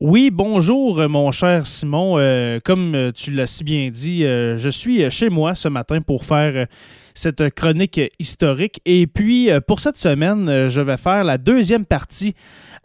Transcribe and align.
Oui, 0.00 0.30
bonjour 0.30 1.08
mon 1.08 1.32
cher 1.32 1.66
Simon. 1.66 2.20
Euh, 2.20 2.60
comme 2.64 2.94
euh, 2.94 3.10
tu 3.10 3.32
l'as 3.32 3.48
si 3.48 3.64
bien 3.64 3.90
dit, 3.90 4.24
euh, 4.24 4.56
je 4.56 4.68
suis 4.68 5.10
chez 5.10 5.28
moi 5.28 5.56
ce 5.56 5.66
matin 5.66 6.00
pour 6.00 6.24
faire 6.24 6.68
cette 7.14 7.52
chronique 7.52 8.00
historique. 8.20 8.80
Et 8.86 9.08
puis, 9.08 9.50
pour 9.66 9.80
cette 9.80 9.98
semaine, 9.98 10.68
je 10.68 10.80
vais 10.80 10.96
faire 10.96 11.24
la 11.24 11.36
deuxième 11.36 11.84
partie 11.84 12.36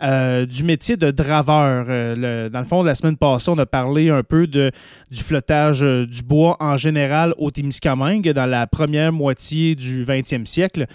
du 0.02 0.64
métier 0.64 0.98
de 0.98 1.12
draveur. 1.12 1.86
dans 1.86 2.60
le 2.60 2.66
fond, 2.66 2.82
la 2.82 2.96
semaine 2.96 3.16
passée, 3.16 3.52
on 3.52 3.60
a 3.60 3.68
parlé 3.68 4.10
un 4.10 4.24
peu 4.24 4.48
du 4.48 4.72
flottage 5.12 5.82
du 5.82 6.24
bois 6.24 6.58
en 6.60 6.78
général 6.78 7.36
au 7.38 7.52
Témiscamingue 7.52 8.28
dans 8.32 8.48
la 8.48 8.66
première 8.66 9.14
moitié 9.14 9.76
du 9.76 10.04
20e 10.04 10.48
siècle. 10.48 10.88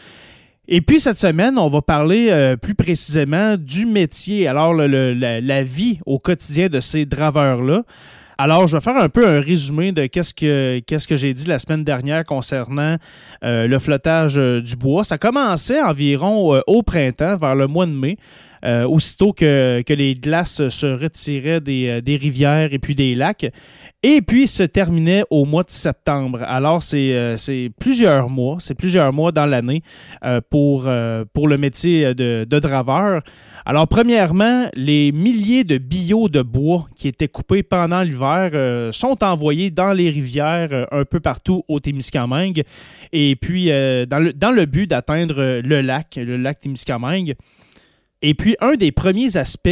Et 0.70 0.82
puis 0.82 1.00
cette 1.00 1.18
semaine, 1.18 1.58
on 1.58 1.68
va 1.68 1.80
parler 1.80 2.28
euh, 2.30 2.56
plus 2.56 2.74
précisément 2.74 3.56
du 3.56 3.86
métier, 3.86 4.46
alors 4.46 4.74
la, 4.74 5.62
vie 5.62 5.98
au 6.04 6.18
quotidien 6.18 6.68
de 6.68 6.78
ces 6.78 7.06
draveurs-là. 7.06 7.84
Alors, 8.36 8.66
je 8.66 8.76
vais 8.76 8.82
faire 8.82 8.96
un 8.96 9.08
peu 9.08 9.26
un 9.26 9.40
résumé 9.40 9.92
de 9.92 10.06
qu'est-ce 10.06 10.34
que 10.34 10.78
qu'est-ce 10.86 11.08
que 11.08 11.16
j'ai 11.16 11.32
dit 11.32 11.46
la 11.46 11.58
semaine 11.58 11.84
dernière 11.84 12.22
concernant 12.22 12.96
euh, 13.42 13.66
le 13.66 13.78
flottage 13.78 14.38
euh, 14.38 14.60
du 14.60 14.76
bois. 14.76 15.04
Ça 15.04 15.16
commençait 15.16 15.80
environ 15.80 16.62
au 16.66 16.82
printemps, 16.82 17.36
vers 17.38 17.54
le 17.54 17.66
mois 17.66 17.86
de 17.86 17.92
mai. 17.92 18.18
Aussitôt 18.64 19.32
que, 19.32 19.82
les 19.88 20.14
glaces 20.14 20.68
se 20.68 20.86
retiraient 20.86 21.60
des, 21.60 22.02
des, 22.02 22.16
rivières 22.16 22.72
et 22.72 22.78
puis 22.78 22.94
des 22.94 23.14
lacs. 23.14 23.50
Et 24.04 24.22
puis 24.22 24.46
se 24.46 24.62
terminait 24.62 25.24
au 25.28 25.44
mois 25.44 25.64
de 25.64 25.70
septembre. 25.70 26.40
Alors, 26.44 26.84
c'est 26.84 27.12
euh, 27.12 27.36
plusieurs 27.80 28.28
mois, 28.28 28.58
c'est 28.60 28.76
plusieurs 28.76 29.12
mois 29.12 29.32
dans 29.32 29.46
l'année 29.46 29.82
euh, 30.24 30.40
pour, 30.50 30.84
euh, 30.86 31.24
pour 31.32 31.48
le 31.48 31.58
métier 31.58 32.14
de, 32.14 32.46
de, 32.48 32.58
draveur. 32.60 33.22
Alors, 33.66 33.88
premièrement, 33.88 34.66
les 34.74 35.10
milliers 35.10 35.64
de 35.64 35.78
billots 35.78 36.28
de 36.28 36.42
bois 36.42 36.86
qui 36.94 37.08
étaient 37.08 37.26
coupés 37.26 37.64
pendant 37.64 38.02
l'hiver 38.02 38.92
sont 38.94 39.24
envoyés 39.24 39.72
dans 39.72 39.92
les 39.92 40.10
rivières 40.10 40.86
un 40.92 41.04
peu 41.04 41.18
partout 41.18 41.64
au 41.66 41.80
Témiscamingue. 41.80 42.62
Et 43.12 43.34
puis, 43.34 43.66
dans, 43.66 44.22
le, 44.22 44.32
dans 44.32 44.52
le 44.52 44.64
but 44.64 44.88
d'atteindre 44.88 45.60
le 45.62 45.80
lac, 45.80 46.14
le 46.16 46.36
lac 46.36 46.60
Témiscamingue. 46.60 47.34
Et 48.22 48.34
puis, 48.34 48.56
un 48.60 48.74
des 48.74 48.90
premiers 48.90 49.36
aspects 49.36 49.68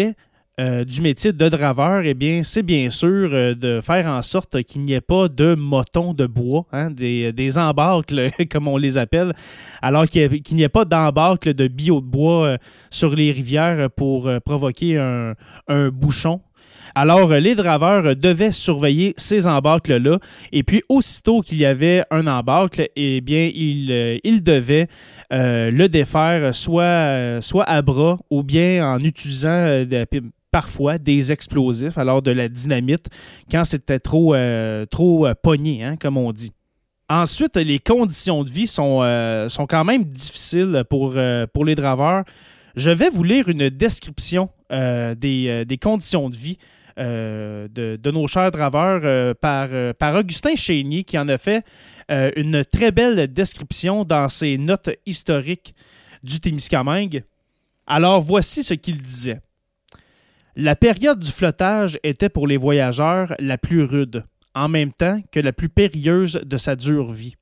euh, 0.58 0.84
du 0.84 1.02
métier 1.02 1.32
de 1.32 1.48
draveur, 1.48 2.02
eh 2.04 2.14
bien, 2.14 2.42
c'est 2.42 2.62
bien 2.62 2.88
sûr 2.88 3.28
euh, 3.32 3.54
de 3.54 3.80
faire 3.82 4.06
en 4.06 4.22
sorte 4.22 4.62
qu'il 4.62 4.82
n'y 4.82 4.94
ait 4.94 5.02
pas 5.02 5.28
de 5.28 5.54
motons 5.54 6.14
de 6.14 6.26
bois, 6.26 6.64
hein, 6.72 6.90
des, 6.90 7.32
des 7.32 7.58
embâcles, 7.58 8.30
comme 8.50 8.66
on 8.66 8.78
les 8.78 8.96
appelle, 8.96 9.34
alors 9.82 10.06
qu'il 10.06 10.40
n'y 10.52 10.62
ait 10.62 10.70
pas 10.70 10.86
d'embâcles 10.86 11.52
de 11.52 11.68
bio 11.68 12.00
de 12.00 12.06
bois 12.06 12.46
euh, 12.46 12.56
sur 12.88 13.14
les 13.14 13.32
rivières 13.32 13.90
pour 13.90 14.30
provoquer 14.44 14.96
un, 14.96 15.34
un 15.68 15.88
bouchon 15.90 16.40
alors, 16.96 17.32
les 17.34 17.54
draveurs 17.54 18.16
devaient 18.16 18.50
surveiller 18.50 19.14
ces 19.16 19.46
embâcles-là. 19.46 20.18
Et 20.50 20.62
puis, 20.62 20.82
aussitôt 20.88 21.42
qu'il 21.42 21.58
y 21.58 21.66
avait 21.66 22.02
un 22.10 22.26
embâcle, 22.26 22.88
eh 22.96 23.20
bien, 23.20 23.50
ils, 23.54 24.20
ils 24.24 24.42
devaient 24.42 24.88
le 25.30 25.86
défaire 25.86 26.54
soit, 26.54 27.40
à 27.66 27.82
bras 27.82 28.18
ou 28.30 28.42
bien 28.42 28.94
en 28.94 28.98
utilisant 28.98 29.84
parfois 30.56 30.96
des 30.96 31.32
explosifs, 31.32 31.98
alors 31.98 32.22
de 32.22 32.30
la 32.30 32.48
dynamite, 32.48 33.08
quand 33.50 33.66
c'était 33.66 33.98
trop, 33.98 34.34
euh, 34.34 34.86
euh, 34.98 35.34
pogné, 35.42 35.84
hein, 35.84 35.96
comme 36.00 36.16
on 36.16 36.32
dit. 36.32 36.50
Ensuite, 37.10 37.58
les 37.58 37.78
conditions 37.78 38.42
de 38.42 38.48
vie 38.48 38.66
sont, 38.66 39.00
euh, 39.02 39.48
quand 39.68 39.84
même 39.84 40.04
difficiles 40.04 40.82
pour, 40.88 41.12
les 41.12 41.74
draveurs. 41.74 42.24
Je 42.74 42.90
vais 42.90 43.10
vous 43.10 43.22
lire 43.22 43.50
une 43.50 43.68
description 43.68 44.48
des, 44.70 45.64
des, 45.66 45.76
conditions 45.76 46.30
de 46.30 46.36
vie 46.36 46.56
de, 46.96 47.96
de, 47.96 48.10
nos 48.10 48.26
chers 48.26 48.50
draveurs 48.50 49.34
par, 49.36 49.68
par 49.94 50.14
Augustin 50.14 50.56
Chénier, 50.56 51.04
qui 51.04 51.18
en 51.18 51.28
a 51.28 51.38
fait 51.38 51.64
une 52.08 52.64
très 52.64 52.92
belle 52.92 53.32
description 53.32 54.04
dans 54.04 54.28
ses 54.28 54.58
notes 54.58 54.90
historiques 55.04 55.74
du 56.22 56.40
Témiscamingue. 56.40 57.24
Alors, 57.86 58.20
voici 58.20 58.64
ce 58.64 58.74
qu'il 58.74 59.00
disait. 59.00 59.40
La 60.56 60.74
période 60.74 61.18
du 61.18 61.30
flottage 61.30 61.98
était 62.02 62.30
pour 62.30 62.46
les 62.46 62.56
voyageurs 62.56 63.34
la 63.38 63.58
plus 63.58 63.82
rude, 63.82 64.24
en 64.54 64.68
même 64.68 64.92
temps 64.92 65.20
que 65.30 65.38
la 65.38 65.52
plus 65.52 65.68
périlleuse 65.68 66.40
de 66.44 66.56
sa 66.56 66.76
dure 66.76 67.12
vie. 67.12 67.36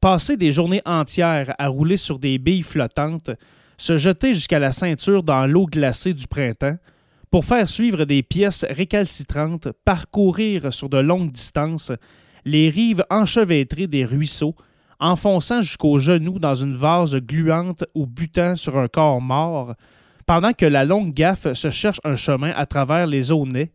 Passer 0.00 0.36
des 0.36 0.50
journées 0.50 0.82
entières 0.86 1.54
à 1.58 1.68
rouler 1.68 1.98
sur 1.98 2.18
des 2.18 2.38
billes 2.38 2.62
flottantes, 2.62 3.30
se 3.76 3.98
jeter 3.98 4.32
jusqu'à 4.32 4.58
la 4.58 4.72
ceinture 4.72 5.22
dans 5.22 5.46
l'eau 5.46 5.66
glacée 5.66 6.14
du 6.14 6.26
printemps, 6.26 6.78
pour 7.34 7.44
faire 7.44 7.68
suivre 7.68 8.04
des 8.04 8.22
pièces 8.22 8.64
récalcitrantes, 8.70 9.66
parcourir 9.84 10.72
sur 10.72 10.88
de 10.88 10.98
longues 10.98 11.32
distances 11.32 11.90
les 12.44 12.68
rives 12.68 13.04
enchevêtrées 13.10 13.88
des 13.88 14.04
ruisseaux, 14.04 14.54
enfonçant 15.00 15.60
jusqu'aux 15.60 15.98
genoux 15.98 16.38
dans 16.38 16.54
une 16.54 16.76
vase 16.76 17.16
gluante 17.16 17.82
ou 17.92 18.06
butant 18.06 18.54
sur 18.54 18.78
un 18.78 18.86
corps 18.86 19.20
mort, 19.20 19.74
pendant 20.26 20.52
que 20.52 20.64
la 20.64 20.84
longue 20.84 21.12
gaffe 21.12 21.52
se 21.54 21.72
cherche 21.72 22.00
un 22.04 22.14
chemin 22.14 22.52
à 22.54 22.66
travers 22.66 23.08
les 23.08 23.32
aunais, 23.32 23.72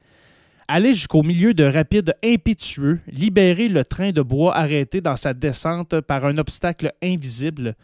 aller 0.69 0.93
jusqu'au 0.93 1.21
milieu 1.21 1.53
de 1.53 1.65
rapides 1.65 2.13
impétueux, 2.23 3.01
libérer 3.11 3.67
le 3.67 3.83
train 3.83 4.11
de 4.11 4.21
bois 4.21 4.55
arrêté 4.55 5.01
dans 5.01 5.17
sa 5.17 5.33
descente 5.33 5.99
par 5.99 6.23
un 6.23 6.37
obstacle 6.37 6.93
invisible, 7.03 7.75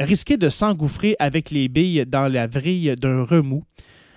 risquer 0.00 0.38
de 0.38 0.48
s'engouffrer 0.48 1.16
avec 1.18 1.50
les 1.50 1.68
billes 1.68 2.06
dans 2.06 2.28
la 2.28 2.46
vrille 2.46 2.94
d'un 2.96 3.24
remous, 3.24 3.64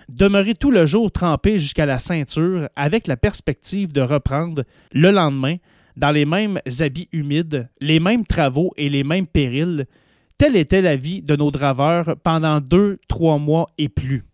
demeurer 0.08 0.54
tout 0.54 0.70
le 0.70 0.86
jour 0.86 1.10
trempé 1.10 1.58
jusqu'à 1.58 1.86
la 1.86 1.98
ceinture 1.98 2.68
avec 2.76 3.06
la 3.06 3.16
perspective 3.16 3.92
de 3.92 4.00
reprendre, 4.00 4.64
le 4.92 5.10
lendemain, 5.10 5.56
dans 5.96 6.10
les 6.10 6.24
mêmes 6.24 6.58
habits 6.80 7.08
humides, 7.12 7.68
les 7.80 8.00
mêmes 8.00 8.24
travaux 8.24 8.72
et 8.76 8.88
les 8.88 9.04
mêmes 9.04 9.26
périls, 9.26 9.86
Telle 10.42 10.56
était 10.56 10.82
la 10.82 10.96
vie 10.96 11.22
de 11.22 11.36
nos 11.36 11.52
draveurs 11.52 12.16
pendant 12.24 12.60
deux, 12.60 12.98
trois 13.06 13.38
mois 13.38 13.68
et 13.78 13.88
plus. 13.88 14.24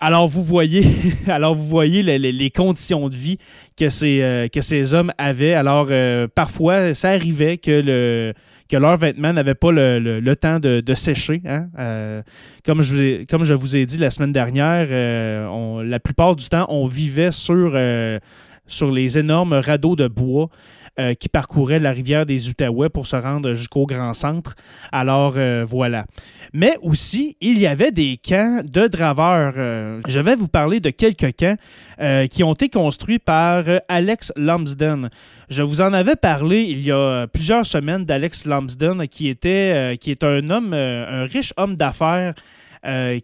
Alors 0.00 0.28
vous 0.28 0.44
voyez, 0.44 0.84
alors 1.26 1.56
vous 1.56 1.66
voyez 1.66 2.02
les, 2.04 2.50
conditions 2.50 3.08
de 3.08 3.16
vie 3.16 3.36
que 3.76 3.88
ces, 3.88 4.22
euh, 4.22 4.46
que 4.46 4.60
ces 4.60 4.94
hommes 4.94 5.12
avaient. 5.18 5.54
Alors 5.54 5.88
euh, 5.90 6.28
parfois, 6.32 6.94
ça 6.94 7.10
arrivait 7.10 7.58
que 7.58 7.82
le 7.84 8.32
que 8.68 8.76
leurs 8.76 8.96
vêtements 8.96 9.32
n'avaient 9.32 9.54
pas 9.54 9.72
le, 9.72 10.34
temps 10.34 10.60
de, 10.60 10.94
sécher. 10.94 11.40
Hein. 11.46 11.68
Euh, 11.78 12.22
comme, 12.64 12.82
je 12.82 13.54
vous 13.54 13.76
ai, 13.76 13.86
dit 13.86 13.98
la 13.98 14.10
semaine 14.10 14.30
dernière, 14.30 14.88
la 15.82 16.00
plupart 16.00 16.36
du 16.36 16.46
temps, 16.48 16.66
on 16.68 16.84
vivait 16.84 17.32
sur 17.32 17.70
les 17.72 19.18
énormes 19.18 19.54
radeaux 19.54 19.96
de 19.96 20.06
bois 20.06 20.50
euh, 20.98 21.14
qui 21.14 21.28
parcourait 21.28 21.78
la 21.78 21.92
rivière 21.92 22.26
des 22.26 22.48
Outaouais 22.48 22.88
pour 22.88 23.06
se 23.06 23.14
rendre 23.14 23.54
jusqu'au 23.54 23.86
grand 23.86 24.14
centre. 24.14 24.56
Alors 24.90 25.34
euh, 25.36 25.64
voilà. 25.64 26.06
Mais 26.52 26.76
aussi, 26.82 27.36
il 27.40 27.56
y 27.60 27.68
avait 27.68 27.92
des 27.92 28.16
camps 28.16 28.62
de 28.64 28.88
draveurs. 28.88 29.54
Euh, 29.58 30.00
je 30.08 30.18
vais 30.18 30.34
vous 30.34 30.48
parler 30.48 30.80
de 30.80 30.90
quelques 30.90 31.36
camps 31.36 31.54
qui 32.30 32.42
ont 32.42 32.52
été 32.52 32.68
construits 32.68 33.20
par 33.20 33.64
Alex 33.88 34.32
Lumsden. 34.34 35.08
Je 35.48 35.62
vous 35.62 35.80
en 35.80 35.92
avais 35.92 36.16
parlé 36.16 36.62
il 36.62 36.80
y 36.80 36.90
a 36.90 37.28
plusieurs 37.28 37.64
semaines 37.64 38.04
d'Alex 38.04 38.44
Lumsden, 38.44 39.06
qui 39.06 39.28
était 39.28 39.96
qui 40.00 40.10
est 40.10 40.24
un 40.24 40.50
homme, 40.50 40.72
un 40.72 41.24
riche 41.26 41.52
homme 41.56 41.76
d'affaires. 41.76 42.34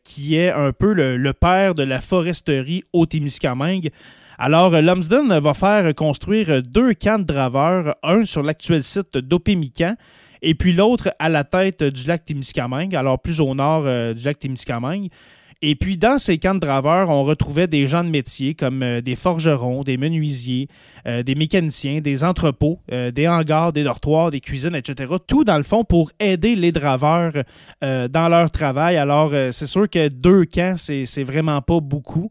qui 0.04 0.36
est 0.36 0.50
un 0.50 0.72
peu 0.72 0.92
le, 0.92 1.16
le, 1.16 1.32
père 1.32 1.74
de 1.74 1.82
la 1.82 2.00
foresterie 2.00 2.82
au 2.92 3.06
Témiscamingue. 3.06 3.90
Alors, 4.38 4.74
euh, 4.74 4.80
Lumsden 4.80 5.38
va 5.38 5.54
faire 5.54 5.94
construire 5.94 6.62
deux 6.62 6.94
camps 6.94 7.18
de 7.18 7.24
draveurs, 7.24 7.94
un 8.02 8.24
sur 8.24 8.42
l'actuel 8.42 8.82
site 8.82 9.16
d'Opémican 9.16 9.94
et 10.42 10.54
puis 10.54 10.72
l'autre 10.72 11.10
à 11.18 11.28
la 11.28 11.44
tête 11.44 11.84
du 11.84 12.06
lac 12.06 12.24
Témiscamingue, 12.24 12.94
alors 12.96 13.20
plus 13.20 13.40
au 13.40 13.54
nord 13.54 13.84
euh, 13.86 14.12
du 14.12 14.24
lac 14.24 14.38
Témiscamingue. 14.38 15.08
Et 15.62 15.76
puis, 15.76 15.96
dans 15.96 16.18
ces 16.18 16.36
camps 16.36 16.54
de 16.54 16.60
draveurs, 16.60 17.08
on 17.08 17.24
retrouvait 17.24 17.68
des 17.68 17.86
gens 17.86 18.04
de 18.04 18.10
métier 18.10 18.54
comme 18.54 18.82
euh, 18.82 19.00
des 19.00 19.14
forgerons, 19.14 19.82
des 19.82 19.96
menuisiers, 19.96 20.68
des 21.06 21.34
mécaniciens, 21.34 22.00
des 22.00 22.24
entrepôts, 22.24 22.80
des 22.88 23.28
hangars, 23.28 23.72
des 23.72 23.84
dortoirs, 23.84 24.30
des 24.30 24.40
cuisines, 24.40 24.74
etc. 24.74 25.14
Tout, 25.26 25.44
dans 25.44 25.56
le 25.56 25.62
fond, 25.62 25.84
pour 25.84 26.10
aider 26.18 26.54
les 26.54 26.72
draveurs 26.72 27.32
dans 27.82 28.28
leur 28.28 28.50
travail. 28.50 28.96
Alors, 28.96 29.32
c'est 29.52 29.66
sûr 29.66 29.88
que 29.88 30.08
deux 30.08 30.44
camps, 30.46 30.76
c'est 30.76 31.22
vraiment 31.22 31.60
pas 31.60 31.80
beaucoup. 31.80 32.30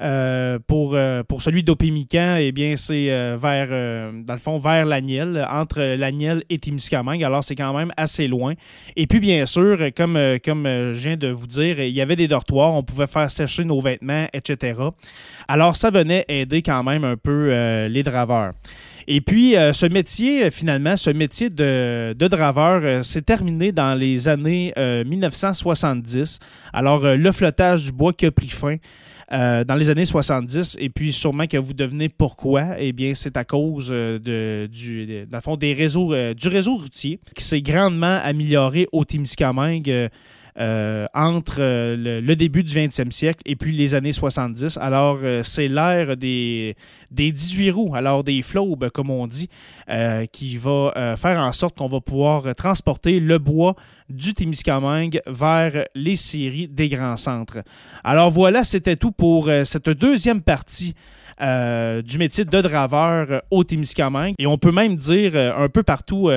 Euh, 0.00 0.58
pour, 0.66 0.94
euh, 0.94 1.22
pour 1.22 1.42
celui 1.42 1.62
d'Opémican, 1.62 2.36
eh 2.38 2.52
bien, 2.52 2.74
c'est 2.76 3.10
euh, 3.10 3.36
vers, 3.40 3.68
dans 4.12 4.34
le 4.34 4.40
fond, 4.40 4.58
vers 4.58 4.84
l'Agnel, 4.84 5.46
entre 5.50 5.80
l'Agnel 5.96 6.42
et 6.50 6.58
Témiscamingue. 6.58 7.22
Alors, 7.22 7.44
c'est 7.44 7.54
quand 7.54 7.76
même 7.76 7.92
assez 7.96 8.26
loin. 8.26 8.54
Et 8.96 9.06
puis, 9.06 9.20
bien 9.20 9.46
sûr, 9.46 9.78
comme, 9.96 10.18
comme 10.44 10.64
je 10.64 11.08
viens 11.08 11.16
de 11.16 11.28
vous 11.28 11.46
dire, 11.46 11.80
il 11.80 11.94
y 11.94 12.00
avait 12.00 12.16
des 12.16 12.28
dortoirs, 12.28 12.74
on 12.74 12.82
pouvait 12.82 13.06
faire 13.06 13.30
sécher 13.30 13.64
nos 13.64 13.80
vêtements, 13.80 14.26
etc. 14.32 14.80
Alors, 15.48 15.76
ça 15.76 15.90
venait 15.90 16.24
aider 16.28 16.62
quand 16.62 16.82
même 16.82 17.04
un 17.04 17.16
peu 17.16 17.48
les 17.86 18.02
draveurs. 18.02 18.52
Et 19.06 19.20
puis, 19.20 19.52
ce 19.52 19.86
métier, 19.86 20.50
finalement, 20.50 20.96
ce 20.96 21.10
métier 21.10 21.50
de, 21.50 22.14
de 22.18 22.28
draveur 22.28 23.04
s'est 23.04 23.22
terminé 23.22 23.70
dans 23.70 23.94
les 23.94 24.28
années 24.28 24.72
1970. 24.76 26.38
Alors, 26.72 27.04
le 27.04 27.32
flottage 27.32 27.84
du 27.84 27.92
bois 27.92 28.12
qui 28.12 28.26
a 28.26 28.30
pris 28.30 28.48
fin 28.48 28.76
dans 29.30 29.74
les 29.76 29.90
années 29.90 30.04
70. 30.04 30.76
Et 30.80 30.88
puis, 30.90 31.12
sûrement 31.12 31.46
que 31.46 31.56
vous 31.56 31.74
devenez 31.74 32.08
pourquoi. 32.08 32.78
Eh 32.78 32.92
bien, 32.92 33.14
c'est 33.14 33.36
à 33.36 33.44
cause 33.44 33.88
de, 33.88 34.68
du, 34.70 35.26
réseaux, 35.74 36.14
du 36.34 36.48
réseau 36.48 36.76
routier 36.76 37.20
qui 37.34 37.44
s'est 37.44 37.62
grandement 37.62 38.20
amélioré 38.22 38.88
au 38.92 39.04
Témiscamingue 39.04 40.10
euh, 40.60 41.06
entre 41.14 41.56
euh, 41.58 42.20
le, 42.20 42.36
début 42.36 42.62
du 42.62 42.72
20e 42.72 43.10
siècle 43.10 43.40
et 43.44 43.56
puis 43.56 43.72
les 43.72 43.96
années 43.96 44.12
70. 44.12 44.78
Alors, 44.80 45.18
euh, 45.24 45.42
c'est 45.42 45.66
l'ère 45.66 46.16
des, 46.16 46.76
des 47.10 47.32
18 47.32 47.72
roues, 47.72 47.96
alors 47.96 48.22
des 48.22 48.40
flobes, 48.40 48.88
comme 48.90 49.10
on 49.10 49.26
dit, 49.26 49.48
qui 50.30 50.56
va 50.56 51.16
faire 51.16 51.38
en 51.40 51.50
sorte 51.50 51.76
qu'on 51.76 51.88
va 51.88 52.00
pouvoir 52.00 52.54
transporter 52.54 53.18
le 53.18 53.38
bois 53.38 53.74
du 54.08 54.32
Témiscamingue 54.32 55.20
vers 55.26 55.86
les 55.96 56.14
séries 56.14 56.68
des 56.68 56.88
grands 56.88 57.16
centres. 57.16 57.58
Alors 58.04 58.30
voilà, 58.30 58.62
c'était 58.62 58.96
tout 58.96 59.10
pour 59.10 59.50
cette 59.64 59.90
deuxième 59.90 60.40
partie 60.40 60.94
du 61.40 62.18
métier 62.18 62.44
de 62.44 62.60
draveur 62.60 63.42
au 63.50 63.64
Témiscamingue. 63.64 64.34
Et 64.38 64.46
on 64.46 64.56
peut 64.56 64.72
même 64.72 64.96
dire 64.96 65.36
un 65.36 65.68
peu 65.68 65.82
partout 65.82 66.30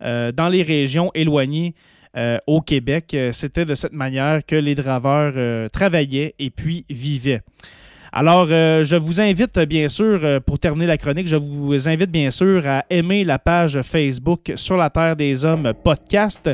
dans 0.00 0.48
les 0.50 0.62
régions 0.62 1.10
éloignées 1.14 1.74
euh, 2.14 2.36
au 2.46 2.60
Québec. 2.60 3.14
Euh, 3.14 3.32
c'était 3.32 3.64
de 3.64 3.74
cette 3.74 3.94
manière 3.94 4.44
que 4.44 4.54
les 4.54 4.74
draveurs 4.74 5.32
euh, 5.34 5.70
travaillaient 5.70 6.34
et 6.38 6.50
puis 6.50 6.84
vivaient. 6.90 7.40
Alors, 8.12 8.48
je 8.48 8.96
vous 8.96 9.22
invite 9.22 9.58
bien 9.60 9.88
sûr, 9.88 10.42
pour 10.44 10.58
terminer 10.58 10.84
la 10.84 10.98
chronique, 10.98 11.26
je 11.26 11.36
vous 11.36 11.88
invite 11.88 12.10
bien 12.10 12.30
sûr 12.30 12.62
à 12.66 12.84
aimer 12.90 13.24
la 13.24 13.38
page 13.38 13.80
Facebook 13.80 14.52
Sur 14.54 14.76
la 14.76 14.90
Terre 14.90 15.16
des 15.16 15.46
Hommes 15.46 15.72
podcast. 15.82 16.50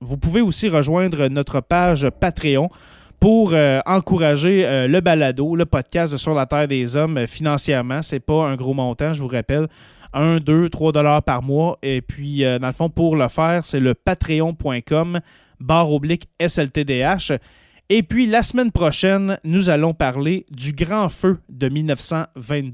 Vous 0.00 0.16
pouvez 0.16 0.40
aussi 0.40 0.68
rejoindre 0.68 1.26
notre 1.26 1.60
page 1.60 2.08
Patreon 2.20 2.70
pour 3.18 3.56
encourager 3.86 4.86
le 4.86 5.00
balado, 5.00 5.56
le 5.56 5.66
podcast 5.66 6.16
Sur 6.16 6.32
la 6.32 6.46
Terre 6.46 6.68
des 6.68 6.96
Hommes 6.96 7.26
financièrement. 7.26 8.00
C'est 8.02 8.20
pas 8.20 8.44
un 8.44 8.54
gros 8.54 8.74
montant, 8.74 9.14
je 9.14 9.22
vous 9.22 9.26
rappelle. 9.26 9.66
1, 10.14 10.38
2, 10.38 10.70
3 10.70 10.92
dollars 10.92 11.22
par 11.22 11.42
mois. 11.42 11.78
Et 11.82 12.00
puis, 12.00 12.44
euh, 12.44 12.58
dans 12.58 12.68
le 12.68 12.72
fond, 12.72 12.88
pour 12.88 13.16
le 13.16 13.28
faire, 13.28 13.64
c'est 13.64 13.80
le 13.80 13.94
patreon.com 13.94 15.20
barre 15.60 15.92
oblique 15.92 16.28
SLTDH. 16.40 17.32
Et 17.90 18.02
puis, 18.02 18.26
la 18.26 18.42
semaine 18.42 18.72
prochaine, 18.72 19.38
nous 19.44 19.68
allons 19.68 19.92
parler 19.92 20.46
du 20.50 20.72
grand 20.72 21.10
feu 21.10 21.38
de 21.50 21.68
1922. 21.68 22.72